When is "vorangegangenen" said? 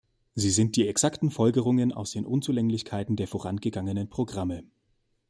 3.27-4.09